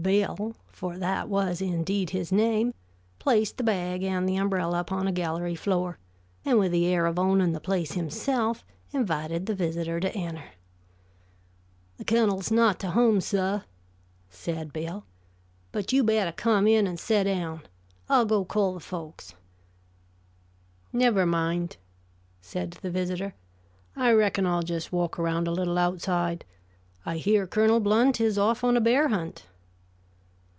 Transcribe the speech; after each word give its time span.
Bill, 0.00 0.54
for 0.72 0.98
that 0.98 1.28
was 1.28 1.60
indeed 1.62 2.10
his 2.10 2.32
name, 2.32 2.74
placed 3.18 3.58
the 3.58 3.62
bag 3.62 4.02
and 4.02 4.28
umbrella 4.28 4.80
upon 4.80 5.06
a 5.06 5.12
gallery 5.12 5.54
floor, 5.54 5.98
and 6.44 6.58
with 6.58 6.72
the 6.72 6.86
air 6.86 7.06
of 7.06 7.18
owning 7.18 7.52
the 7.52 7.60
place 7.60 7.92
himself, 7.92 8.64
invited 8.92 9.46
the 9.46 9.54
visitor 9.54 10.00
to 10.00 10.12
enter. 10.14 10.50
"The 11.98 12.04
Cunnel's 12.04 12.50
not 12.50 12.80
to 12.80 12.90
home, 12.90 13.20
suh," 13.20 13.60
said 14.30 14.72
Bill. 14.74 15.04
"But 15.72 15.92
you 15.92 16.02
better 16.02 16.32
come 16.32 16.66
in 16.66 16.86
and 16.86 16.98
sed 16.98 17.24
down. 17.24 17.62
I'll 18.08 18.26
go 18.26 18.44
call 18.44 18.74
the 18.74 18.80
folks." 18.80 19.34
"Never 20.92 21.24
mind," 21.24 21.76
said 22.40 22.72
the 22.82 22.90
visitor. 22.90 23.34
"I 23.94 24.10
reckon 24.12 24.44
I'll 24.44 24.62
just 24.62 24.92
walk 24.92 25.18
around 25.18 25.46
a 25.46 25.52
little 25.52 25.78
outside. 25.78 26.44
I 27.06 27.18
hear 27.18 27.46
Colonel 27.46 27.80
Blount 27.80 28.20
is 28.20 28.36
off 28.36 28.64
on 28.64 28.76
a 28.76 28.80
bear 28.82 29.08
hunt." 29.08 29.46